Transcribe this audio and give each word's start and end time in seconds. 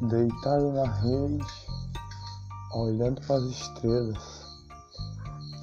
deitado 0.00 0.72
na 0.74 0.84
rede, 0.84 1.44
olhando 2.72 3.20
para 3.22 3.36
as 3.36 3.44
estrelas, 3.46 4.46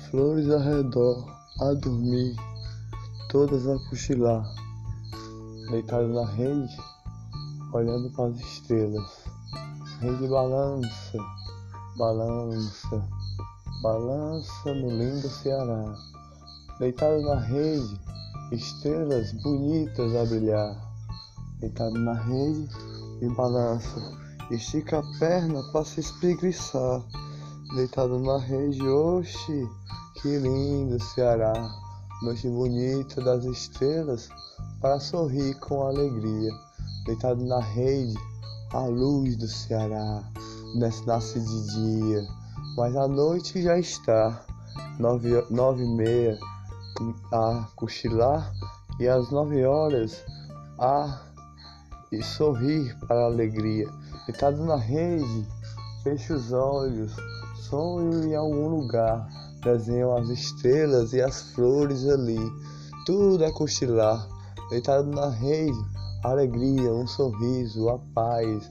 flores 0.09 0.49
ao 0.49 0.59
redor, 0.59 1.25
a 1.61 1.73
dormir, 1.75 2.35
todas 3.29 3.65
a 3.65 3.79
cochilar, 3.89 4.45
deitado 5.71 6.09
na 6.09 6.25
rede, 6.25 6.77
olhando 7.71 8.11
para 8.11 8.25
as 8.25 8.39
estrelas, 8.41 9.23
rede 10.01 10.27
balança, 10.27 11.17
balança, 11.97 13.09
balança 13.81 14.73
no 14.73 14.89
lindo 14.89 15.29
Ceará, 15.29 15.95
deitado 16.77 17.21
na 17.21 17.39
rede, 17.39 18.01
estrelas 18.51 19.31
bonitas 19.31 20.13
a 20.13 20.25
brilhar, 20.25 20.75
deitado 21.61 21.97
na 21.99 22.13
rede, 22.15 22.67
em 23.21 23.33
balança 23.33 24.24
Estica 24.51 24.99
a 24.99 25.19
perna 25.19 25.63
para 25.71 25.83
se 25.83 26.01
espreguiçar. 26.01 27.01
Deitado 27.75 28.19
na 28.19 28.37
rede, 28.37 28.87
oxe, 28.87 29.67
que 30.21 30.37
lindo 30.37 31.01
Ceará. 31.03 31.53
Noite 32.21 32.47
bonita 32.47 33.21
das 33.21 33.43
estrelas 33.43 34.29
para 34.79 34.99
sorrir 34.99 35.59
com 35.59 35.87
alegria. 35.87 36.51
Deitado 37.05 37.43
na 37.43 37.59
rede, 37.59 38.13
a 38.71 38.81
luz 38.81 39.35
do 39.35 39.47
Ceará. 39.47 40.23
Nasce 40.75 41.39
de 41.39 41.67
dia, 41.73 42.27
mas 42.77 42.95
a 42.95 43.07
noite 43.07 43.63
já 43.63 43.79
está. 43.79 44.45
Nove, 44.99 45.43
nove 45.49 45.83
e 45.83 45.87
meia 45.87 46.37
a 47.31 47.67
cochilar 47.75 48.53
e 48.99 49.07
às 49.07 49.29
nove 49.31 49.65
horas 49.65 50.23
a 50.79 51.19
e 52.15 52.23
sorrir 52.23 52.95
para 53.07 53.21
a 53.21 53.25
alegria. 53.25 53.87
Deitado 54.25 54.63
na 54.63 54.75
rede, 54.75 55.47
feche 56.03 56.33
os 56.33 56.51
olhos, 56.51 57.15
sonho 57.69 58.23
em 58.23 58.35
algum 58.35 58.67
lugar, 58.69 59.27
desenho 59.63 60.15
as 60.15 60.29
estrelas 60.29 61.13
e 61.13 61.21
as 61.21 61.41
flores 61.53 62.07
ali, 62.07 62.39
tudo 63.05 63.43
é 63.43 63.51
cochilar. 63.51 64.27
Deitado 64.69 65.09
na 65.09 65.29
rede, 65.29 65.77
alegria, 66.23 66.91
um 66.91 67.05
sorriso, 67.05 67.89
a 67.89 67.99
paz. 68.13 68.69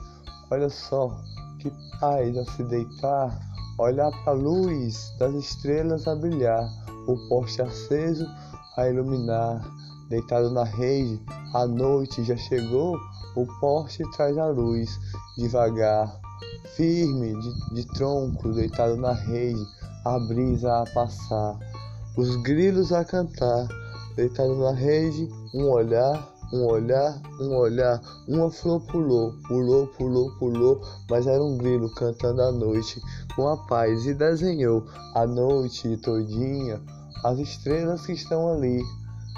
Olha 0.50 0.68
só, 0.68 1.16
que 1.60 1.72
paz 2.00 2.36
a 2.36 2.44
se 2.52 2.64
deitar, 2.64 3.38
olhar 3.78 4.10
para 4.24 4.32
a 4.32 4.36
luz 4.36 5.12
das 5.18 5.34
estrelas 5.34 6.06
a 6.08 6.16
brilhar, 6.16 6.68
o 7.06 7.16
poste 7.28 7.62
aceso 7.62 8.26
a 8.76 8.88
iluminar. 8.88 9.64
Deitado 10.08 10.50
na 10.50 10.64
rede, 10.64 11.20
a 11.54 11.66
noite 11.66 12.22
já 12.24 12.36
chegou, 12.36 12.98
o 13.36 13.46
poste 13.60 14.02
traz 14.12 14.36
a 14.38 14.46
luz, 14.46 14.98
devagar, 15.36 16.20
firme, 16.76 17.34
de, 17.40 17.74
de 17.74 17.86
tronco, 17.94 18.52
deitado 18.52 18.96
na 18.96 19.12
rede, 19.12 19.64
a 20.04 20.18
brisa 20.18 20.82
a 20.82 20.84
passar, 20.92 21.58
os 22.16 22.36
grilos 22.42 22.92
a 22.92 23.04
cantar, 23.04 23.68
deitado 24.16 24.54
na 24.56 24.72
rede, 24.72 25.28
um 25.54 25.68
olhar, 25.70 26.34
um 26.52 26.66
olhar, 26.66 27.20
um 27.40 27.56
olhar, 27.56 28.00
uma 28.28 28.50
flor 28.50 28.80
pulou, 28.82 29.32
pulou, 29.48 29.86
pulou, 29.88 30.30
pulou, 30.38 30.80
mas 31.10 31.26
era 31.26 31.42
um 31.42 31.56
grilo 31.56 31.92
cantando 31.94 32.42
a 32.42 32.52
noite 32.52 33.00
com 33.34 33.48
a 33.48 33.56
paz 33.66 34.06
e 34.06 34.14
desenhou 34.14 34.84
a 35.14 35.26
noite 35.26 35.96
todinha, 35.98 36.80
as 37.24 37.38
estrelas 37.38 38.06
que 38.06 38.12
estão 38.12 38.52
ali. 38.52 38.80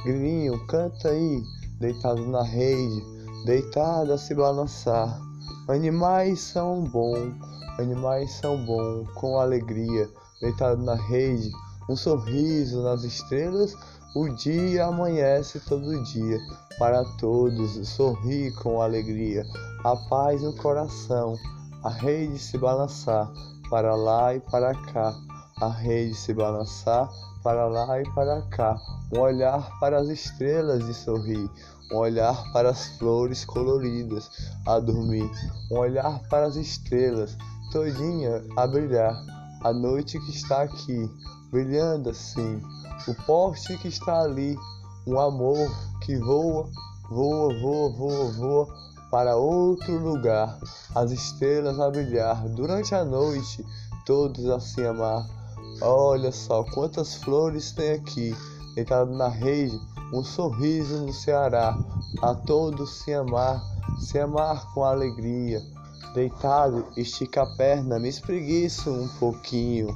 Grilinho, 0.04 0.64
canta 0.66 1.08
aí, 1.08 1.42
deitado 1.80 2.26
na 2.26 2.42
rede, 2.42 3.15
deitado 3.46 4.12
a 4.12 4.18
se 4.18 4.34
balançar. 4.34 5.20
Animais 5.68 6.40
são 6.40 6.82
bons, 6.82 7.32
animais 7.78 8.32
são 8.32 8.56
bons, 8.66 9.08
com 9.14 9.38
alegria, 9.38 10.10
deitado 10.40 10.82
na 10.82 10.96
rede, 10.96 11.52
um 11.88 11.94
sorriso 11.94 12.82
nas 12.82 13.04
estrelas, 13.04 13.72
o 14.16 14.28
dia 14.30 14.86
amanhece 14.86 15.60
todo 15.60 16.02
dia, 16.02 16.40
para 16.76 17.04
todos, 17.18 17.88
sorri 17.88 18.50
com 18.62 18.82
alegria, 18.82 19.44
a 19.84 19.94
paz 20.08 20.42
no 20.42 20.52
coração, 20.56 21.36
a 21.84 21.90
rede 21.90 22.40
se 22.40 22.58
balançar, 22.58 23.30
para 23.70 23.94
lá 23.94 24.34
e 24.34 24.40
para 24.40 24.74
cá, 24.92 25.14
a 25.60 25.68
rede 25.68 26.16
se 26.16 26.34
balançar, 26.34 27.08
para 27.44 27.68
lá 27.68 28.00
e 28.00 28.04
para 28.12 28.42
cá, 28.48 28.76
um 29.14 29.20
olhar 29.20 29.70
para 29.78 30.00
as 30.00 30.08
estrelas 30.08 30.82
e 30.88 30.94
sorrir, 30.94 31.48
um 31.92 31.96
olhar 31.96 32.52
para 32.52 32.70
as 32.70 32.86
flores 32.98 33.44
coloridas 33.44 34.30
a 34.66 34.78
dormir, 34.78 35.30
um 35.70 35.78
olhar 35.78 36.20
para 36.28 36.46
as 36.46 36.56
estrelas 36.56 37.36
todinha 37.70 38.44
a 38.56 38.66
brilhar, 38.66 39.14
a 39.62 39.72
noite 39.72 40.18
que 40.20 40.30
está 40.30 40.62
aqui, 40.62 41.10
brilhando 41.50 42.10
assim, 42.10 42.60
o 43.08 43.14
poste 43.26 43.76
que 43.78 43.88
está 43.88 44.22
ali, 44.22 44.56
um 45.06 45.18
amor 45.18 45.70
que 46.02 46.16
voa, 46.16 46.68
voa, 47.08 47.54
voa, 47.60 47.92
voa, 47.92 48.32
voa 48.32 48.86
para 49.10 49.36
outro 49.36 49.98
lugar, 49.98 50.58
as 50.94 51.10
estrelas 51.10 51.78
a 51.78 51.90
brilhar 51.90 52.48
durante 52.48 52.94
a 52.94 53.04
noite, 53.04 53.64
todos 54.04 54.48
a 54.48 54.58
se 54.58 54.84
amar. 54.84 55.26
Olha 55.80 56.32
só 56.32 56.64
quantas 56.64 57.14
flores 57.16 57.72
tem 57.72 57.92
aqui, 57.92 58.34
deitado 58.74 59.12
na 59.12 59.28
rede 59.28 59.78
um 60.12 60.22
sorriso 60.22 60.98
no 60.98 61.12
Ceará, 61.12 61.76
a 62.22 62.34
todos 62.34 63.02
se 63.02 63.12
amar, 63.12 63.62
se 63.98 64.18
amar 64.18 64.72
com 64.72 64.84
alegria. 64.84 65.62
Deitado, 66.14 66.86
estica 66.96 67.42
a 67.42 67.56
perna, 67.56 67.98
me 67.98 68.08
espreguiço 68.08 68.90
um 68.90 69.08
pouquinho. 69.18 69.94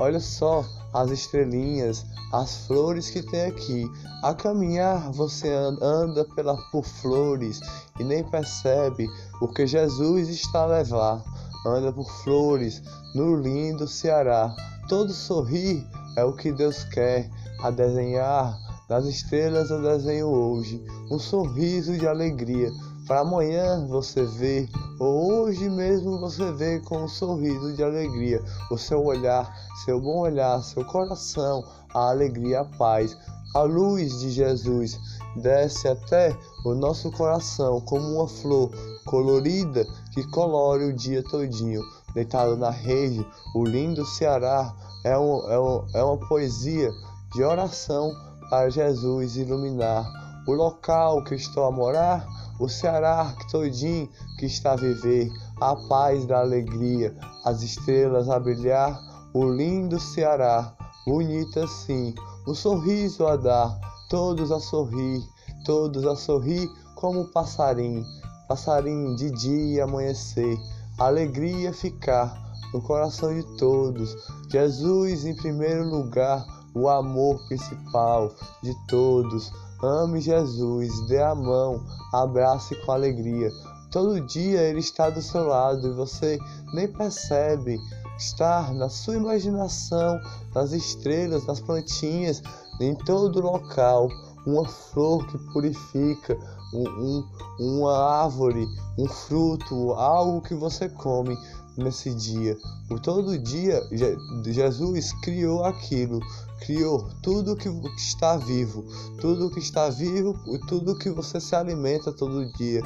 Olha 0.00 0.18
só 0.18 0.64
as 0.92 1.10
estrelinhas, 1.10 2.04
as 2.32 2.66
flores 2.66 3.10
que 3.10 3.22
tem 3.22 3.42
aqui. 3.42 3.90
A 4.22 4.34
caminhar 4.34 5.12
você 5.12 5.48
anda 5.80 6.24
pela, 6.34 6.56
por 6.70 6.84
flores 6.84 7.60
e 7.98 8.04
nem 8.04 8.24
percebe 8.24 9.08
o 9.40 9.48
que 9.48 9.66
Jesus 9.66 10.28
está 10.28 10.62
a 10.62 10.66
levar. 10.66 11.22
Anda 11.66 11.92
por 11.92 12.10
flores 12.22 12.82
no 13.14 13.36
lindo 13.36 13.86
Ceará. 13.86 14.54
Todo 14.88 15.12
sorrir 15.12 15.86
é 16.16 16.24
o 16.24 16.32
que 16.32 16.50
Deus 16.50 16.82
quer 16.84 17.30
a 17.62 17.70
desenhar 17.70 18.58
das 18.90 19.04
estrelas 19.04 19.70
eu 19.70 19.80
desenho 19.80 20.26
hoje 20.26 20.84
um 21.08 21.16
sorriso 21.16 21.96
de 21.96 22.08
alegria. 22.08 22.72
Para 23.06 23.20
amanhã 23.20 23.86
você 23.86 24.24
ver, 24.24 24.68
ou 24.98 25.32
hoje 25.32 25.68
mesmo 25.68 26.18
você 26.18 26.50
vê 26.50 26.80
com 26.80 27.04
um 27.04 27.08
sorriso 27.08 27.72
de 27.72 27.84
alegria. 27.84 28.42
O 28.68 28.76
seu 28.76 29.04
olhar, 29.04 29.48
seu 29.84 30.00
bom 30.00 30.18
olhar, 30.18 30.60
seu 30.64 30.84
coração, 30.84 31.64
a 31.94 32.10
alegria, 32.10 32.62
a 32.62 32.64
paz, 32.64 33.16
a 33.54 33.62
luz 33.62 34.18
de 34.18 34.30
Jesus 34.30 34.98
desce 35.36 35.86
até 35.86 36.36
o 36.64 36.74
nosso 36.74 37.12
coração 37.12 37.80
como 37.82 38.16
uma 38.16 38.26
flor 38.26 38.72
colorida 39.06 39.86
que 40.12 40.24
colore 40.30 40.86
o 40.86 40.92
dia 40.92 41.22
todinho. 41.22 41.82
Deitado 42.12 42.56
na 42.56 42.70
rede, 42.70 43.24
o 43.54 43.64
lindo 43.64 44.04
Ceará 44.04 44.74
é, 45.04 45.16
um, 45.16 45.48
é, 45.48 45.60
um, 45.60 45.86
é 45.94 46.02
uma 46.02 46.16
poesia 46.16 46.90
de 47.32 47.44
oração 47.44 48.12
para 48.50 48.68
Jesus 48.68 49.36
iluminar 49.36 50.04
o 50.46 50.52
local 50.52 51.22
que 51.24 51.36
estou 51.36 51.64
a 51.66 51.70
morar, 51.70 52.26
o 52.58 52.68
Ceará 52.68 53.32
que 53.38 53.50
todinho 53.50 54.08
que 54.38 54.46
está 54.46 54.72
a 54.72 54.76
viver, 54.76 55.30
a 55.60 55.76
paz 55.88 56.26
da 56.26 56.40
alegria, 56.40 57.16
as 57.44 57.62
estrelas 57.62 58.28
a 58.28 58.38
brilhar, 58.38 59.00
o 59.32 59.44
lindo 59.44 60.00
Ceará, 60.00 60.74
bonito 61.06 61.60
assim, 61.60 62.14
um 62.46 62.54
sorriso 62.54 63.26
a 63.26 63.36
dar, 63.36 63.78
todos 64.08 64.50
a 64.50 64.58
sorrir, 64.58 65.22
todos 65.64 66.04
a 66.04 66.16
sorrir 66.16 66.68
como 66.96 67.26
passarinho, 67.28 68.04
passarinho 68.48 69.14
de 69.14 69.30
dia 69.30 69.84
amanhecer, 69.84 70.58
alegria 70.98 71.72
ficar 71.72 72.36
no 72.74 72.82
coração 72.82 73.32
de 73.34 73.44
todos, 73.56 74.16
Jesus 74.50 75.24
em 75.24 75.34
primeiro 75.36 75.88
lugar 75.88 76.44
o 76.74 76.88
amor 76.88 77.38
principal 77.46 78.32
de 78.62 78.74
todos. 78.86 79.52
Ame 79.82 80.20
Jesus, 80.20 81.06
dê 81.08 81.22
a 81.22 81.34
mão, 81.34 81.82
abrace 82.12 82.74
com 82.84 82.92
alegria. 82.92 83.50
Todo 83.90 84.20
dia 84.20 84.60
Ele 84.60 84.80
está 84.80 85.10
do 85.10 85.20
seu 85.20 85.46
lado 85.48 85.88
e 85.88 85.94
você 85.94 86.38
nem 86.74 86.86
percebe 86.86 87.78
estar 88.16 88.72
na 88.74 88.88
sua 88.88 89.16
imaginação, 89.16 90.20
nas 90.54 90.72
estrelas, 90.72 91.46
nas 91.46 91.60
plantinhas, 91.60 92.42
em 92.80 92.94
todo 92.94 93.40
local. 93.40 94.08
Uma 94.46 94.66
flor 94.66 95.26
que 95.26 95.38
purifica, 95.52 96.36
um, 96.72 96.88
um, 96.88 97.28
uma 97.58 98.22
árvore, 98.22 98.66
um 98.98 99.06
fruto, 99.06 99.92
algo 99.92 100.40
que 100.40 100.54
você 100.54 100.88
come 100.88 101.36
nesse 101.76 102.14
dia. 102.14 102.56
Por 102.88 103.00
todo 103.00 103.38
dia, 103.38 103.80
Jesus 104.44 105.12
criou 105.22 105.64
aquilo, 105.64 106.20
criou 106.60 107.08
tudo 107.22 107.56
que 107.56 107.68
está 107.96 108.36
vivo, 108.36 108.84
tudo 109.20 109.50
que 109.50 109.58
está 109.60 109.88
vivo 109.90 110.38
e 110.54 110.58
tudo 110.66 110.98
que 110.98 111.10
você 111.10 111.40
se 111.40 111.54
alimenta 111.54 112.12
todo 112.12 112.52
dia. 112.52 112.82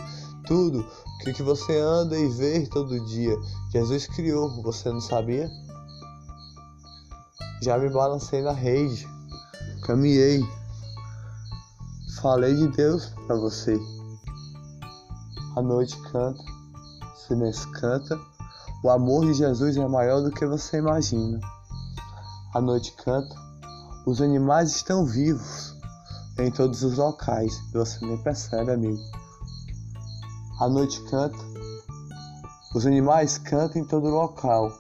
Tudo 0.47 0.87
que, 1.23 1.33
que 1.33 1.43
você 1.43 1.79
anda 1.79 2.19
e 2.19 2.29
vê 2.29 2.67
todo 2.67 3.03
dia, 3.07 3.35
Jesus 3.73 4.07
criou, 4.09 4.63
você 4.63 4.91
não 4.91 5.01
sabia? 5.01 5.51
Já 7.63 7.79
me 7.79 7.89
balancei 7.89 8.43
na 8.43 8.53
rede, 8.53 9.09
caminhei, 9.87 10.45
falei 12.21 12.55
de 12.55 12.69
Deus 12.69 13.07
para 13.27 13.37
você. 13.37 13.81
A 15.57 15.63
noite 15.63 15.97
canta, 16.13 16.43
o 16.43 17.17
silêncio 17.27 17.71
canta, 17.71 18.21
o 18.83 18.91
amor 18.91 19.25
de 19.25 19.33
Jesus 19.33 19.79
é 19.79 19.89
maior 19.89 20.21
do 20.21 20.31
que 20.31 20.45
você 20.45 20.77
imagina. 20.77 21.41
A 22.53 22.61
noite 22.61 22.93
canta, 22.93 23.35
os 24.07 24.21
animais 24.21 24.71
estão 24.77 25.07
vivos 25.07 25.75
em 26.39 26.51
todos 26.51 26.83
os 26.83 26.99
locais 26.99 27.53
você 27.73 28.05
nem 28.05 28.19
percebe, 28.19 28.73
amigo. 28.73 29.01
A 30.61 30.69
noite 30.69 31.01
canta, 31.05 31.39
os 32.75 32.87
animais 32.87 33.39
cantam 33.39 33.83
em 33.83 33.85
todo 33.87 34.09
local. 34.09 34.71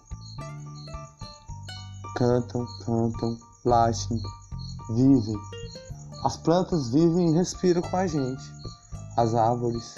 Cantam, 2.16 2.66
cantam, 2.84 3.38
latem, 3.64 4.20
vivem. 4.90 5.36
As 6.24 6.36
plantas 6.36 6.90
vivem 6.90 7.30
e 7.30 7.34
respiram 7.34 7.82
com 7.82 7.96
a 7.96 8.06
gente. 8.06 8.42
As 9.16 9.34
árvores, 9.34 9.94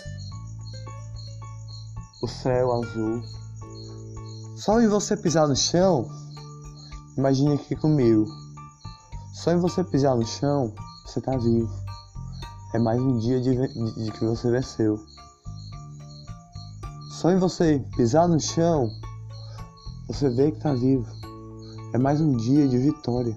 o 2.22 2.28
céu 2.28 2.72
azul. 2.72 3.22
Só 4.56 4.80
em 4.80 4.88
você 4.88 5.16
pisar 5.16 5.48
no 5.48 5.56
chão, 5.56 6.08
imagine 7.16 7.54
aqui 7.54 7.74
comigo. 7.76 8.45
Só 9.36 9.52
em 9.52 9.58
você 9.58 9.84
pisar 9.84 10.16
no 10.16 10.26
chão, 10.26 10.72
você 11.04 11.20
tá 11.20 11.36
vivo. 11.36 11.70
É 12.72 12.78
mais 12.78 12.98
um 12.98 13.18
dia 13.18 13.38
de, 13.38 13.54
de, 13.54 14.04
de 14.04 14.10
que 14.12 14.24
você 14.24 14.50
venceu. 14.50 14.98
Só 17.10 17.30
em 17.30 17.38
você 17.38 17.84
pisar 17.94 18.26
no 18.26 18.40
chão, 18.40 18.90
você 20.08 20.30
vê 20.30 20.50
que 20.50 20.58
tá 20.58 20.72
vivo. 20.72 21.06
É 21.92 21.98
mais 21.98 22.18
um 22.18 22.34
dia 22.34 22.66
de 22.66 22.78
vitória. 22.78 23.36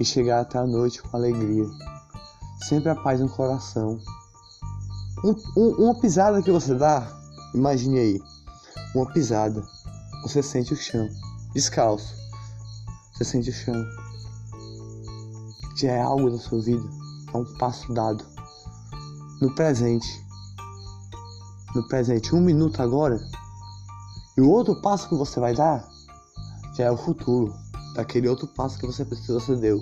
E 0.00 0.04
chegar 0.06 0.40
até 0.40 0.58
a 0.58 0.66
noite 0.66 1.02
com 1.02 1.14
alegria. 1.14 1.66
Sempre 2.66 2.88
a 2.88 2.96
paz 2.96 3.20
no 3.20 3.28
coração. 3.28 4.00
Um, 5.22 5.60
um, 5.60 5.84
uma 5.84 6.00
pisada 6.00 6.42
que 6.42 6.50
você 6.50 6.74
dá, 6.74 7.06
imagine 7.54 7.98
aí. 7.98 8.22
Uma 8.94 9.12
pisada. 9.12 9.62
Você 10.22 10.42
sente 10.42 10.72
o 10.72 10.76
chão. 10.76 11.06
Descalço. 11.52 12.16
Você 13.12 13.24
sente 13.24 13.50
o 13.50 13.52
chão. 13.52 14.03
Já 15.76 15.92
é 15.92 16.02
algo 16.02 16.30
da 16.30 16.38
sua 16.38 16.60
vida. 16.60 16.88
É 17.32 17.36
um 17.36 17.44
passo 17.58 17.92
dado. 17.92 18.24
No 19.40 19.54
presente 19.54 20.24
no 21.74 21.82
presente 21.88 22.34
um 22.34 22.40
minuto 22.40 22.80
agora, 22.80 23.20
e 24.36 24.40
o 24.40 24.48
outro 24.48 24.80
passo 24.80 25.08
que 25.08 25.16
você 25.16 25.40
vai 25.40 25.54
dar 25.54 25.84
já 26.76 26.84
é 26.84 26.90
o 26.90 26.96
futuro 26.96 27.52
daquele 27.94 28.28
outro 28.28 28.46
passo 28.46 28.78
que 28.78 28.86
você 28.86 29.04
precisa 29.04 29.40
você 29.40 29.56
deu, 29.56 29.80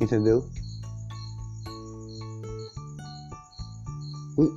entendeu? 0.00 0.48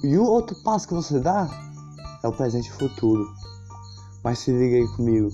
e 0.03 0.17
o 0.17 0.25
outro 0.25 0.55
passo 0.61 0.87
que 0.87 0.93
você 0.93 1.19
dá 1.19 1.49
é 2.21 2.27
o 2.27 2.33
presente 2.33 2.67
e 2.67 2.73
futuro. 2.73 3.25
Mas 4.21 4.39
se 4.39 4.51
liga 4.51 4.75
aí 4.75 4.87
comigo. 4.97 5.31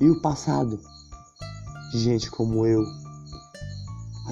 E 0.00 0.10
o 0.10 0.20
passado 0.20 0.80
de 1.92 1.98
gente 2.00 2.28
como 2.28 2.66
eu, 2.66 2.82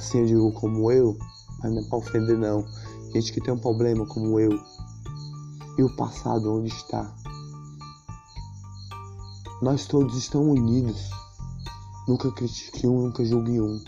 assim 0.04 0.18
eu 0.18 0.26
digo 0.26 0.52
como 0.52 0.92
eu, 0.92 1.16
mas 1.62 1.72
não 1.72 1.80
é 1.80 1.88
pra 1.88 1.98
ofender 1.98 2.38
não, 2.38 2.66
gente 3.14 3.32
que 3.32 3.40
tem 3.40 3.54
um 3.54 3.58
problema 3.58 4.06
como 4.06 4.38
eu, 4.38 4.50
e 5.78 5.82
o 5.82 5.96
passado 5.96 6.54
onde 6.54 6.68
está. 6.68 7.10
Nós 9.62 9.86
todos 9.86 10.16
estamos 10.16 10.58
unidos. 10.58 11.10
Nunca 12.06 12.30
critique 12.32 12.86
um, 12.86 13.04
nunca 13.04 13.24
julgue 13.24 13.60
um. 13.60 13.82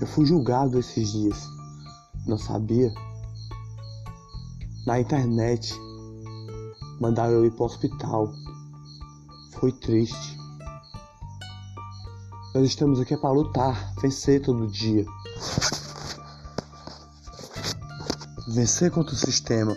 Eu 0.00 0.06
fui 0.06 0.24
julgado 0.24 0.78
esses 0.78 1.12
dias. 1.12 1.46
Não 2.26 2.38
sabia? 2.38 2.90
Na 4.86 4.98
internet. 4.98 5.74
Mandaram 7.00 7.34
eu 7.34 7.44
ir 7.44 7.50
para 7.50 7.64
o 7.64 7.66
hospital. 7.66 8.32
Foi 9.60 9.72
triste. 9.72 10.38
Nós 12.54 12.64
estamos 12.64 12.98
aqui 12.98 13.16
para 13.16 13.30
lutar, 13.30 13.94
vencer 14.00 14.40
todo 14.40 14.66
dia. 14.68 15.04
Vencer 18.48 18.90
contra 18.90 19.14
o 19.14 19.18
sistema 19.18 19.76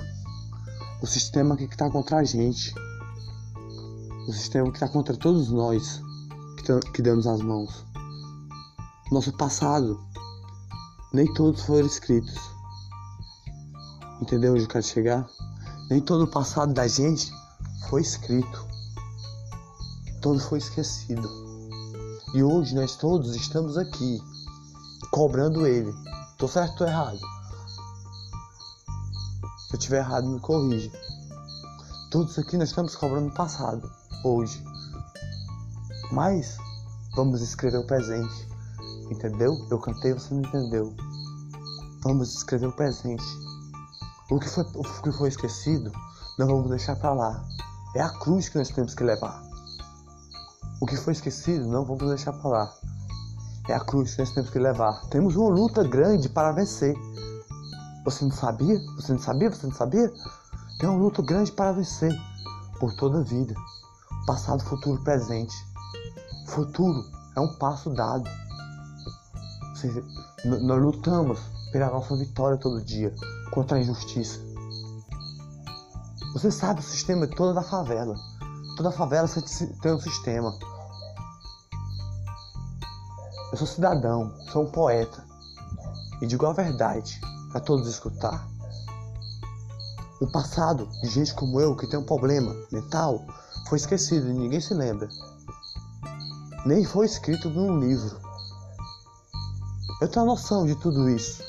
o 1.02 1.08
sistema 1.08 1.58
que 1.58 1.64
está 1.64 1.90
contra 1.90 2.18
a 2.18 2.24
gente, 2.24 2.76
o 4.28 4.32
sistema 4.32 4.70
que 4.70 4.78
está 4.78 4.88
contra 4.88 5.18
todos 5.18 5.50
nós 5.50 6.00
que, 6.58 6.92
que 6.92 7.02
damos 7.02 7.26
as 7.26 7.42
mãos. 7.42 7.84
Nosso 9.12 9.36
passado, 9.36 10.00
nem 11.12 11.26
todos 11.34 11.64
foram 11.64 11.88
escritos. 11.88 12.40
Entendeu 14.22 14.54
onde 14.54 14.62
eu 14.64 14.68
quero 14.68 14.84
chegar? 14.84 15.28
Nem 15.90 16.00
todo 16.00 16.26
o 16.26 16.32
passado 16.32 16.72
da 16.72 16.88
gente 16.88 17.34
foi 17.90 18.02
escrito. 18.02 18.68
Todo 20.22 20.40
foi 20.40 20.60
esquecido. 20.60 21.28
E 22.36 22.44
hoje 22.44 22.76
nós 22.76 22.96
todos 22.96 23.36
estamos 23.36 23.76
aqui, 23.76 24.22
cobrando 25.12 25.68
ele. 25.68 25.94
Tô 26.38 26.48
certo 26.48 26.82
ou 26.82 26.90
errado? 26.90 27.20
Se 29.68 29.76
eu 29.76 29.80
tiver 29.80 29.98
errado, 29.98 30.28
me 30.28 30.40
corrija. 30.40 30.92
Tudo 32.10 32.30
isso 32.30 32.40
aqui 32.40 32.58
nós 32.58 32.70
estamos 32.70 32.96
cobrando 32.96 33.26
no 33.26 33.34
passado, 33.34 33.92
hoje. 34.24 34.64
Mas 36.12 36.58
vamos 37.16 37.42
escrever 37.42 37.78
o 37.78 37.86
presente. 37.86 38.50
Entendeu? 39.12 39.54
Eu 39.70 39.80
cantei, 39.80 40.14
você 40.14 40.34
não 40.34 40.42
entendeu. 40.42 40.96
Vamos 42.04 42.34
escrever 42.34 42.68
o 42.68 42.72
presente. 42.72 43.24
O 44.30 44.40
que 44.40 44.50
foi, 44.50 44.64
o 44.64 45.02
que 45.02 45.12
foi 45.12 45.30
esquecido, 45.30 45.92
não 46.40 46.48
vamos 46.48 46.70
deixar 46.70 46.96
para 46.96 47.14
lá. 47.14 47.46
É 47.94 48.02
a 48.02 48.10
cruz 48.10 48.48
que 48.48 48.58
nós 48.58 48.70
temos 48.70 48.96
que 48.96 49.04
levar. 49.04 49.44
O 50.80 50.86
que 50.86 50.96
foi 50.96 51.14
esquecido, 51.14 51.68
não 51.68 51.84
vamos 51.84 52.08
deixar 52.08 52.34
para 52.34 52.50
lá. 52.50 52.81
É 53.70 53.74
a 53.74 53.80
cruz 53.80 54.16
que 54.16 54.20
nós 54.22 54.32
temos 54.32 54.50
que 54.50 54.60
levar. 54.60 55.02
Temos 55.10 55.36
uma 55.36 55.50
luta 55.50 55.84
grande 55.84 56.28
para 56.28 56.52
vencer. 56.52 56.96
Você 58.04 58.26
não 58.26 58.32
sabia? 58.32 58.80
Você 58.96 59.14
não 59.14 59.20
sabia? 59.20 59.50
Você 59.50 59.68
não 59.68 59.74
sabia? 59.74 60.12
Tem 60.80 60.90
uma 60.90 60.98
luta 60.98 61.22
grande 61.22 61.52
para 61.52 61.72
vencer 61.72 62.12
por 62.80 62.94
toda 62.96 63.20
a 63.20 63.24
vida. 63.24 63.54
Passado, 64.26 64.64
futuro, 64.64 65.02
presente. 65.04 65.56
Futuro 66.48 67.04
é 67.36 67.40
um 67.40 67.56
passo 67.58 67.90
dado. 67.92 68.30
Nós 70.44 70.82
lutamos 70.82 71.40
pela 71.72 71.90
nossa 71.90 72.16
vitória 72.16 72.58
todo 72.58 72.84
dia 72.84 73.14
contra 73.52 73.78
a 73.78 73.82
injustiça. 73.82 74.40
Você 76.34 76.50
sabe 76.50 76.80
o 76.80 76.84
sistema 76.84 77.28
toda 77.28 77.54
da 77.54 77.62
favela. 77.62 78.16
Toda 78.78 78.92
favela 78.92 79.28
tem 79.82 79.94
um 79.94 80.00
sistema. 80.00 80.58
Eu 83.52 83.58
sou 83.58 83.68
cidadão, 83.68 84.34
sou 84.52 84.64
um 84.64 84.72
poeta 84.72 85.26
e 86.22 86.26
digo 86.26 86.46
a 86.46 86.54
verdade 86.54 87.20
para 87.52 87.60
todos 87.60 87.88
escutar. 87.88 88.48
O 90.22 90.32
passado 90.32 90.88
de 91.02 91.10
gente 91.10 91.34
como 91.34 91.60
eu 91.60 91.76
que 91.76 91.86
tem 91.88 92.00
um 92.00 92.06
problema 92.06 92.56
mental 92.72 93.26
foi 93.68 93.78
esquecido 93.78 94.30
e 94.30 94.34
ninguém 94.34 94.62
se 94.62 94.74
lembra. 94.74 95.10
Nem 96.66 96.86
foi 96.86 97.06
escrito 97.06 97.50
num 97.50 97.78
livro. 97.80 98.22
Eu 100.00 100.08
tenho 100.08 100.24
a 100.24 100.28
noção 100.30 100.66
de 100.66 100.76
tudo 100.76 101.10
isso. 101.10 101.44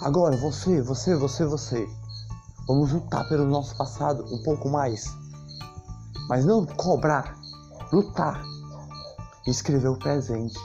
Agora, 0.00 0.36
você, 0.36 0.80
você, 0.80 1.16
você, 1.16 1.44
você. 1.44 1.88
Vamos 2.68 2.92
lutar 2.92 3.28
pelo 3.28 3.46
nosso 3.46 3.76
passado 3.76 4.24
um 4.32 4.42
pouco 4.42 4.68
mais. 4.68 5.06
Mas 6.28 6.44
não 6.44 6.64
cobrar, 6.66 7.36
lutar 7.92 8.42
escrever 9.46 9.88
o 9.88 9.98
presente 9.98 10.58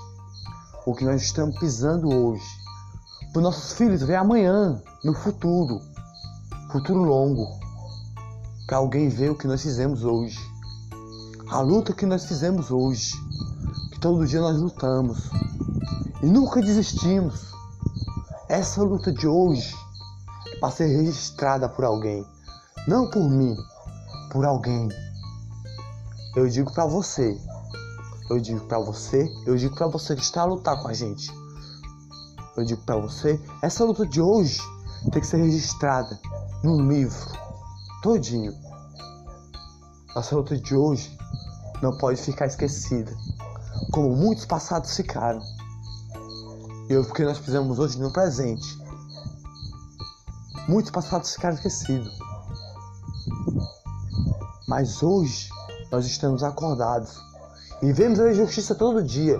o 0.85 0.95
que 0.95 1.03
nós 1.03 1.21
estamos 1.21 1.59
pisando 1.59 2.07
hoje. 2.07 2.45
Para 3.33 3.41
nossos 3.41 3.73
filhos 3.73 4.01
ver 4.01 4.15
amanhã, 4.15 4.81
no 5.03 5.13
futuro, 5.13 5.81
futuro 6.71 7.03
longo, 7.03 7.45
para 8.65 8.77
alguém 8.77 9.09
ver 9.09 9.31
o 9.31 9.35
que 9.35 9.47
nós 9.47 9.61
fizemos 9.61 10.05
hoje. 10.05 10.39
A 11.49 11.59
luta 11.59 11.91
que 11.91 12.05
nós 12.05 12.25
fizemos 12.25 12.71
hoje, 12.71 13.13
que 13.91 13.99
todo 13.99 14.25
dia 14.25 14.39
nós 14.39 14.57
lutamos 14.57 15.29
e 16.23 16.25
nunca 16.25 16.61
desistimos. 16.61 17.51
Essa 18.47 18.81
luta 18.81 19.11
de 19.11 19.27
hoje 19.27 19.75
é 20.53 20.59
para 20.59 20.71
ser 20.71 20.87
registrada 20.87 21.67
por 21.67 21.83
alguém, 21.83 22.25
não 22.87 23.09
por 23.09 23.29
mim, 23.29 23.57
por 24.31 24.45
alguém. 24.45 24.87
Eu 26.35 26.47
digo 26.47 26.71
para 26.71 26.85
você, 26.85 27.39
eu 28.29 28.39
digo 28.39 28.59
para 28.67 28.79
você, 28.79 29.27
eu 29.45 29.55
digo 29.55 29.75
para 29.75 29.87
você 29.87 30.15
que 30.15 30.21
está 30.21 30.41
a 30.41 30.45
lutar 30.45 30.81
com 30.81 30.87
a 30.87 30.93
gente. 30.93 31.31
eu 32.55 32.63
digo 32.65 32.81
para 32.83 32.97
você, 32.97 33.39
essa 33.61 33.83
luta 33.83 34.05
de 34.05 34.21
hoje 34.21 34.61
tem 35.11 35.21
que 35.21 35.27
ser 35.27 35.37
registrada 35.37 36.19
num 36.63 36.87
livro 36.87 37.31
todinho. 38.01 38.53
Essa 40.15 40.35
luta 40.35 40.57
de 40.57 40.75
hoje 40.75 41.15
não 41.81 41.97
pode 41.97 42.21
ficar 42.21 42.47
esquecida, 42.47 43.15
como 43.91 44.15
muitos 44.15 44.45
passados 44.45 44.95
ficaram. 44.95 45.41
E 46.89 46.95
o 46.95 47.05
que 47.13 47.23
nós 47.23 47.37
fizemos 47.37 47.79
hoje 47.79 47.99
no 47.99 48.11
presente. 48.11 48.77
Muitos 50.67 50.91
passados 50.91 51.33
ficaram 51.33 51.55
esquecidos. 51.55 52.17
Mas 54.67 55.03
hoje 55.03 55.49
nós 55.91 56.05
estamos 56.05 56.43
acordados 56.43 57.21
e 57.81 57.91
vemos 57.93 58.19
a 58.19 58.31
injustiça 58.31 58.75
todo 58.75 59.03
dia. 59.03 59.39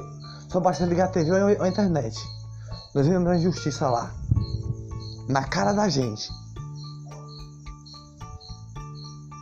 Só 0.50 0.60
basta 0.60 0.86
ligar 0.86 1.06
a 1.06 1.12
TV 1.12 1.32
ou 1.32 1.63
a 1.63 1.68
internet. 1.68 2.18
Nós 2.94 3.06
vemos 3.06 3.27
a 3.30 3.36
injustiça 3.36 3.89
lá. 3.89 4.12
Na 5.27 5.44
cara 5.44 5.74
da 5.74 5.89
gente. 5.89 6.30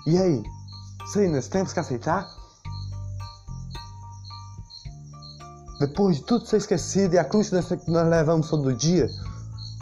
E 0.07 0.17
aí? 0.17 0.43
Isso 1.05 1.19
aí 1.19 1.27
nós 1.29 1.47
temos 1.47 1.73
que 1.73 1.79
aceitar? 1.79 2.27
Depois 5.79 6.17
de 6.17 6.23
tudo 6.23 6.45
ser 6.45 6.57
esquecido 6.57 7.15
e 7.15 7.19
a 7.19 7.25
cruz 7.25 7.49
que 7.49 7.91
nós 7.91 8.09
levamos 8.09 8.49
todo 8.49 8.73
dia, 8.73 9.09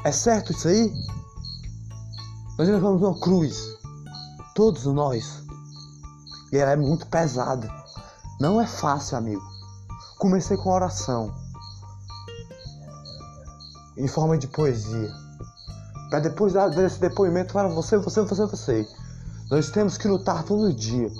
é 0.03 0.11
certo 0.11 0.51
isso 0.51 0.67
aí? 0.67 0.91
Nós 2.57 2.67
levamos 2.67 3.01
uma 3.01 3.19
cruz, 3.19 3.77
todos 4.55 4.85
nós, 4.85 5.42
e 6.53 6.57
ela 6.57 6.71
é 6.71 6.75
muito 6.75 7.07
pesada. 7.07 7.67
Não 8.39 8.61
é 8.61 8.67
fácil, 8.67 9.17
amigo. 9.17 9.41
Comecei 10.19 10.55
com 10.55 10.69
oração, 10.69 11.33
em 13.97 14.07
forma 14.07 14.37
de 14.37 14.47
poesia, 14.47 15.11
para 16.11 16.19
depois 16.19 16.53
dar 16.53 16.71
esse 16.77 16.99
depoimento 16.99 17.53
para 17.53 17.67
você, 17.67 17.97
você, 17.97 18.21
você, 18.21 18.45
você. 18.45 18.87
Nós 19.49 19.71
temos 19.71 19.97
que 19.97 20.07
lutar 20.07 20.43
todo 20.43 20.71
dia, 20.71 21.11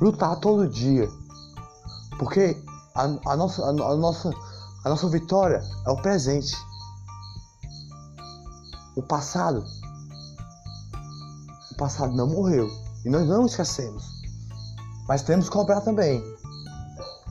lutar 0.00 0.38
todo 0.38 0.68
dia, 0.68 1.08
porque 2.16 2.56
a, 2.94 3.02
a 3.32 3.36
nossa, 3.36 3.64
a, 3.64 3.70
a 3.70 3.96
nossa, 3.96 4.30
a 4.84 4.88
nossa 4.88 5.08
vitória 5.08 5.60
é 5.84 5.90
o 5.90 6.00
presente. 6.00 6.56
O 8.96 9.02
passado 9.02 9.64
passado 11.80 12.14
não 12.14 12.28
morreu. 12.28 12.68
E 13.04 13.10
nós 13.10 13.26
não 13.26 13.46
esquecemos. 13.46 14.04
Mas 15.08 15.22
temos 15.22 15.48
que 15.48 15.56
cobrar 15.56 15.80
também. 15.80 16.22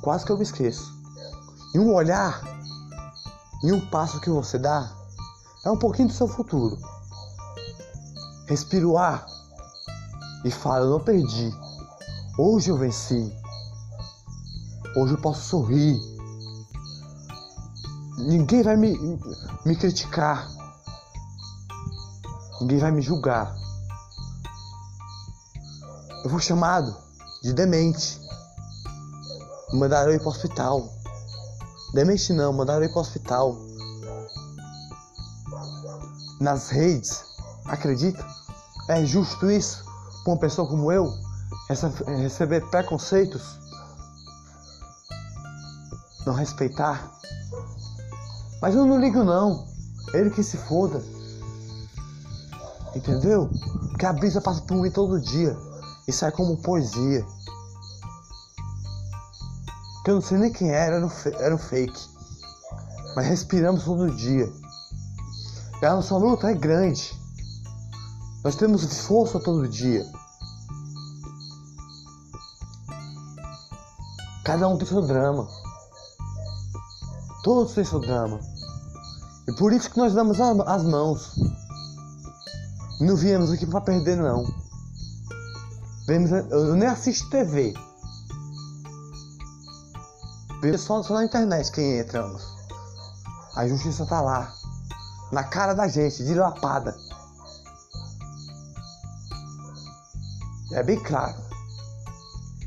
Quase 0.01 0.25
que 0.25 0.31
eu 0.31 0.37
me 0.37 0.43
esqueço. 0.43 0.93
E 1.73 1.79
um 1.79 1.93
olhar 1.93 2.41
e 3.63 3.71
um 3.71 3.79
passo 3.89 4.19
que 4.21 4.29
você 4.29 4.57
dá 4.57 4.89
é 5.65 5.69
um 5.69 5.77
pouquinho 5.77 6.07
do 6.07 6.13
seu 6.13 6.27
futuro. 6.27 6.77
Respira 8.47 8.87
o 8.87 8.97
ar 8.97 9.25
e 10.43 10.49
fala: 10.49 10.85
Eu 10.85 10.91
não 10.91 10.99
perdi. 10.99 11.53
Hoje 12.37 12.71
eu 12.71 12.77
venci. 12.77 13.31
Hoje 14.95 15.13
eu 15.13 15.21
posso 15.21 15.41
sorrir. 15.41 15.99
Ninguém 18.17 18.63
vai 18.63 18.75
me, 18.75 18.97
me 19.65 19.75
criticar. 19.75 20.47
Ninguém 22.61 22.79
vai 22.79 22.91
me 22.91 23.01
julgar. 23.01 23.58
Eu 26.23 26.29
fui 26.29 26.41
chamado 26.41 26.95
de 27.41 27.53
demente. 27.53 28.19
Me 29.71 29.79
mandaram 29.79 30.11
ir 30.11 30.19
para 30.19 30.27
o 30.27 30.31
hospital. 30.31 30.93
Demente 31.93 32.33
não, 32.33 32.51
mandaram 32.51 32.83
ir 32.83 32.89
para 32.89 32.97
o 32.97 33.01
hospital. 33.01 33.55
Nas 36.41 36.69
redes, 36.69 37.23
acredita? 37.65 38.25
É 38.89 39.05
justo 39.05 39.49
isso 39.49 39.83
para 40.23 40.33
uma 40.33 40.39
pessoa 40.39 40.67
como 40.67 40.91
eu 40.91 41.11
receber 41.69 42.67
preconceitos? 42.69 43.59
Não 46.25 46.33
respeitar? 46.33 47.11
Mas 48.61 48.75
eu 48.75 48.85
não 48.85 48.99
ligo 48.99 49.23
não. 49.23 49.65
Ele 50.13 50.29
que 50.29 50.43
se 50.43 50.57
foda. 50.57 51.01
Entendeu? 52.95 53.49
Porque 53.89 54.05
a 54.05 54.13
brisa 54.13 54.41
passa 54.41 54.61
por 54.61 54.75
mim 54.75 54.91
todo 54.91 55.21
dia. 55.21 55.55
Isso 56.09 56.25
é 56.25 56.31
como 56.31 56.57
poesia. 56.57 57.23
Que 60.03 60.09
eu 60.09 60.15
não 60.15 60.21
sei 60.21 60.39
nem 60.39 60.51
quem 60.51 60.71
era, 60.71 60.95
era 60.95 61.05
um, 61.05 61.11
era 61.37 61.53
um 61.53 61.59
fake. 61.59 62.09
Mas 63.15 63.27
respiramos 63.27 63.83
todo 63.83 64.15
dia. 64.15 64.51
E 65.79 65.85
a 65.85 65.93
nossa 65.93 66.17
luta 66.17 66.49
é 66.49 66.55
grande. 66.55 67.13
Nós 68.43 68.55
temos 68.55 69.01
força 69.01 69.39
todo 69.39 69.67
dia. 69.67 70.03
Cada 74.43 74.67
um 74.67 74.79
tem 74.79 74.87
seu 74.87 75.05
drama. 75.05 75.47
Todos 77.43 77.73
têm 77.73 77.85
seu 77.85 77.99
drama. 77.99 78.39
E 79.47 79.51
por 79.53 79.71
isso 79.71 79.91
que 79.91 79.99
nós 79.99 80.15
damos 80.15 80.39
as 80.41 80.83
mãos. 80.83 81.35
Não 82.99 83.15
viemos 83.15 83.51
aqui 83.51 83.67
para 83.67 83.81
perder, 83.81 84.17
não. 84.17 84.68
Vemos, 86.09 86.31
eu 86.31 86.75
nem 86.75 86.87
assisto 86.87 87.29
TV. 87.29 87.71
Vejo 90.59 90.79
só, 90.79 91.03
só 91.03 91.13
na 91.13 91.25
internet 91.25 91.71
quem 91.71 91.99
entramos. 91.99 92.41
A 93.55 93.67
justiça 93.67 94.07
tá 94.07 94.19
lá. 94.19 94.51
Na 95.31 95.43
cara 95.43 95.75
da 95.75 95.87
gente, 95.87 96.25
dilapada. 96.25 96.97
É 100.71 100.81
bem 100.81 100.99
claro. 101.03 101.39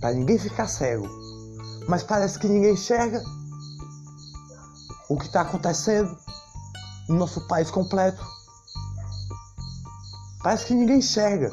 Para 0.01 0.15
ninguém 0.15 0.39
ficar 0.39 0.69
cego. 0.69 1.09
Mas 1.89 2.05
parece 2.05 2.39
que 2.39 2.47
ninguém 2.47 2.75
enxerga 2.75 3.21
o 5.09 5.19
que 5.19 5.27
está 5.27 5.41
acontecendo 5.41 6.17
no 7.09 7.17
nosso 7.17 7.45
país 7.49 7.73
completo. 7.73 8.25
Parece 10.45 10.67
que 10.67 10.75
ninguém 10.75 10.99
enxerga. 10.99 11.51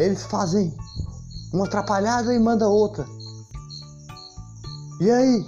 Eles 0.00 0.22
fazem 0.22 0.74
uma 1.52 1.66
atrapalhada 1.66 2.34
e 2.34 2.38
manda 2.38 2.66
outra. 2.66 3.06
E 4.98 5.10
aí? 5.10 5.46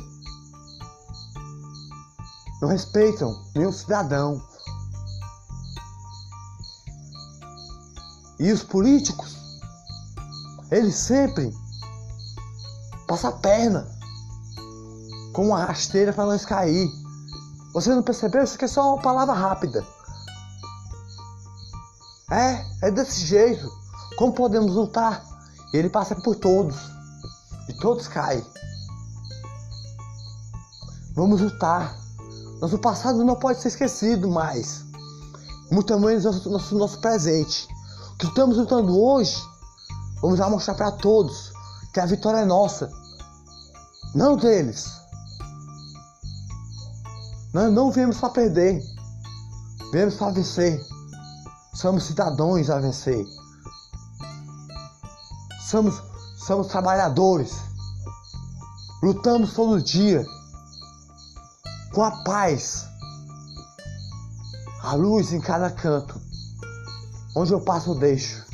Não 2.61 2.68
respeitam 2.68 3.35
nenhum 3.54 3.73
cidadão. 3.73 4.42
E 8.38 8.52
os 8.52 8.62
políticos, 8.62 9.37
eles 10.71 10.97
sempre 10.97 11.50
passam 13.09 13.30
a 13.30 13.32
perna 13.35 13.88
com 15.32 15.47
uma 15.47 15.64
rasteira 15.64 16.12
para 16.12 16.26
nós 16.26 16.44
cair. 16.44 16.90
Você 17.73 17.94
não 17.94 18.02
percebeu? 18.02 18.44
Isso 18.44 18.56
aqui 18.56 18.66
é 18.66 18.68
só 18.68 18.94
uma 18.94 19.02
palavra 19.02 19.35
rápida. 19.35 19.87
É, 22.30 22.88
é 22.88 22.90
desse 22.90 23.25
jeito. 23.25 23.82
Como 24.16 24.33
podemos 24.33 24.75
lutar? 24.75 25.25
Ele 25.73 25.88
passa 25.88 26.14
por 26.14 26.37
todos 26.37 26.76
e 27.69 27.73
todos 27.75 28.09
caem. 28.09 28.45
Vamos 31.14 31.40
lutar. 31.40 31.97
Nosso 32.61 32.78
passado 32.78 33.25
não 33.25 33.37
pode 33.37 33.61
ser 33.61 33.69
esquecido 33.69 34.31
mais. 34.31 34.85
Muito 35.71 35.99
menos 35.99 36.25
nosso, 36.25 36.50
nosso, 36.50 36.75
nosso 36.76 37.00
presente. 37.00 37.66
O 38.14 38.16
que 38.19 38.26
estamos 38.26 38.57
lutando 38.57 38.99
hoje, 38.99 39.37
vamos 40.21 40.38
lá 40.38 40.49
mostrar 40.49 40.75
para 40.75 40.92
todos 40.92 41.52
que 41.92 42.00
a 42.00 42.07
vitória 42.07 42.38
é 42.38 42.45
nossa, 42.45 42.90
não 44.14 44.37
deles. 44.37 44.90
Nós 47.52 47.73
não 47.73 47.90
viemos 47.90 48.19
para 48.19 48.31
perder, 48.31 48.83
viemos 49.92 50.14
para 50.14 50.33
vencer. 50.33 50.81
Somos 51.75 52.04
cidadãos 52.04 52.71
a 52.71 52.78
vencer. 52.78 53.26
Somos, 55.73 56.02
somos 56.37 56.67
trabalhadores. 56.67 57.62
Lutamos 59.02 59.55
todo 59.55 59.83
dia 59.83 60.23
com 61.95 62.05
a 62.05 62.11
paz, 62.25 62.87
a 64.83 64.93
luz 64.93 65.33
em 65.33 65.41
cada 65.41 65.71
canto. 65.71 66.21
Onde 67.35 67.55
eu 67.55 67.61
passo, 67.62 67.93
eu 67.93 67.95
deixo. 67.95 68.45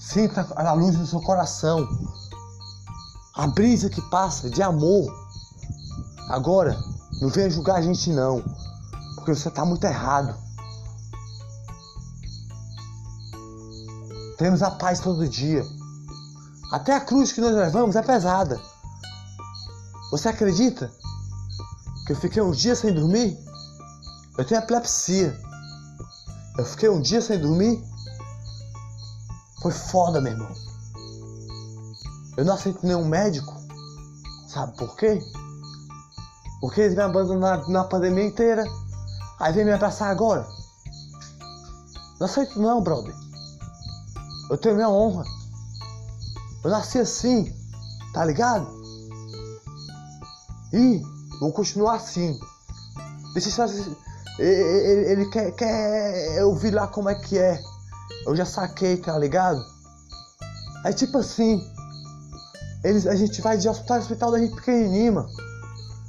Sinta 0.00 0.48
a 0.56 0.72
luz 0.72 0.98
no 0.98 1.06
seu 1.06 1.20
coração. 1.20 1.88
A 3.36 3.46
brisa 3.46 3.88
que 3.88 4.02
passa 4.10 4.50
de 4.50 4.64
amor. 4.64 5.14
Agora, 6.28 6.76
não 7.20 7.28
venha 7.28 7.48
julgar 7.48 7.76
a 7.76 7.82
gente 7.82 8.10
não. 8.10 8.42
Porque 9.14 9.32
você 9.32 9.46
está 9.46 9.64
muito 9.64 9.84
errado. 9.84 10.34
Temos 14.42 14.60
a 14.60 14.72
paz 14.72 14.98
todo 14.98 15.28
dia. 15.28 15.64
Até 16.72 16.92
a 16.96 17.00
cruz 17.00 17.30
que 17.30 17.40
nós 17.40 17.54
levamos 17.54 17.94
é 17.94 18.02
pesada. 18.02 18.60
Você 20.10 20.28
acredita 20.28 20.90
que 22.04 22.12
eu 22.12 22.16
fiquei 22.16 22.42
um 22.42 22.50
dia 22.50 22.74
sem 22.74 22.92
dormir? 22.92 23.38
Eu 24.36 24.44
tenho 24.44 24.60
epilepsia. 24.60 25.40
Eu 26.58 26.64
fiquei 26.64 26.88
um 26.88 27.00
dia 27.00 27.22
sem 27.22 27.38
dormir. 27.38 27.84
Foi 29.62 29.70
foda, 29.70 30.20
meu 30.20 30.32
irmão. 30.32 30.52
Eu 32.36 32.44
não 32.44 32.54
aceito 32.54 32.84
nenhum 32.84 33.04
médico. 33.04 33.54
Sabe 34.48 34.76
por 34.76 34.96
quê? 34.96 35.20
Porque 36.60 36.80
eles 36.80 36.96
me 36.96 37.02
abandonaram 37.02 37.68
na 37.68 37.84
pandemia 37.84 38.26
inteira. 38.26 38.64
Aí 39.38 39.52
vem 39.52 39.64
me 39.64 39.72
abraçar 39.72 40.10
agora. 40.10 40.44
Não 42.18 42.26
aceito 42.26 42.60
não, 42.60 42.82
brother. 42.82 43.22
Eu 44.52 44.58
tenho 44.58 44.74
minha 44.74 44.90
honra. 44.90 45.24
Eu 46.62 46.70
nasci 46.70 46.98
assim, 46.98 47.50
tá 48.12 48.22
ligado? 48.22 48.68
E 50.74 51.00
vou 51.40 51.50
continuar 51.54 51.94
assim. 51.94 52.38
Deixa 53.32 53.48
eu 53.48 53.52
ele, 54.38 55.10
ele 55.10 55.30
quer, 55.30 55.52
quer 55.52 56.38
eu 56.38 56.54
lá 56.70 56.86
como 56.86 57.08
é 57.08 57.14
que 57.14 57.38
é. 57.38 57.58
Eu 58.26 58.36
já 58.36 58.44
saquei, 58.44 58.98
tá 58.98 59.18
ligado? 59.18 59.64
Aí 60.84 60.92
tipo 60.92 61.16
assim, 61.16 61.58
eles, 62.84 63.06
a 63.06 63.16
gente 63.16 63.40
vai 63.40 63.56
de 63.56 63.70
hospital 63.70 64.00
hospital 64.00 64.32
da 64.32 64.38
gente 64.38 64.54
pequenininho, 64.54 65.14
mano. 65.14 65.30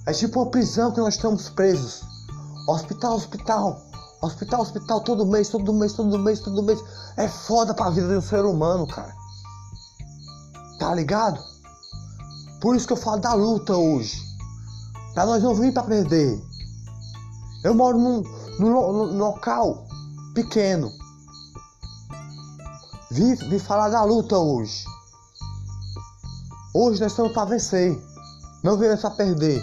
É 0.05 0.11
tipo 0.11 0.41
uma 0.41 0.51
prisão 0.51 0.91
que 0.91 0.99
nós 0.99 1.15
estamos 1.15 1.47
presos. 1.47 2.01
Hospital, 2.67 3.15
hospital. 3.15 3.81
Hospital, 4.23 4.61
hospital, 4.61 5.01
todo 5.01 5.25
mês, 5.25 5.49
todo 5.49 5.73
mês, 5.73 5.91
todo 5.91 6.17
mês, 6.17 6.39
todo 6.39 6.63
mês. 6.63 6.81
É 7.17 7.27
foda 7.27 7.73
pra 7.73 7.89
vida 7.89 8.07
de 8.07 8.15
um 8.15 8.21
ser 8.21 8.45
humano, 8.45 8.87
cara. 8.87 9.13
Tá 10.79 10.95
ligado? 10.95 11.43
Por 12.61 12.73
isso 12.73 12.87
que 12.87 12.93
eu 12.93 12.97
falo 12.97 13.19
da 13.19 13.33
luta 13.33 13.75
hoje. 13.75 14.17
Pra 15.13 15.25
nós 15.25 15.43
não 15.43 15.53
vir 15.53 15.73
pra 15.73 15.83
perder. 15.83 16.41
Eu 17.65 17.75
moro 17.75 17.97
num, 17.97 18.23
num, 18.59 18.93
num 18.93 19.17
local 19.17 19.85
pequeno. 20.33 20.89
Vim, 23.11 23.35
falar 23.59 23.89
da 23.89 24.05
luta 24.05 24.37
hoje. 24.37 24.85
Hoje 26.73 27.01
nós 27.01 27.11
estamos 27.11 27.33
para 27.33 27.49
vencer. 27.49 28.01
Não 28.63 28.77
viemos 28.77 29.01
para 29.01 29.11
perder. 29.11 29.61